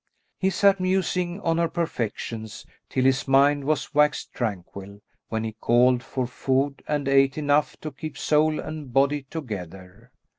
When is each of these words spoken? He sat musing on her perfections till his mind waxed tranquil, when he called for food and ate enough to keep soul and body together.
He 0.39 0.49
sat 0.49 0.79
musing 0.79 1.39
on 1.41 1.59
her 1.59 1.67
perfections 1.67 2.65
till 2.89 3.03
his 3.03 3.27
mind 3.27 3.65
waxed 3.93 4.33
tranquil, 4.33 4.99
when 5.29 5.43
he 5.43 5.51
called 5.53 6.01
for 6.01 6.25
food 6.25 6.81
and 6.87 7.07
ate 7.07 7.37
enough 7.37 7.77
to 7.81 7.91
keep 7.91 8.17
soul 8.17 8.59
and 8.59 8.91
body 8.91 9.21
together. 9.29 10.09